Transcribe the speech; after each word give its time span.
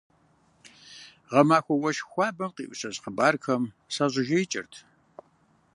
Гъэмахуэ 1.29 1.75
уэшх 1.77 2.05
хуабэм, 2.11 2.51
къиӏущэщ 2.55 2.95
хъыбархэм 3.01 3.63
сыщӏэжеикӏырт. 3.93 4.73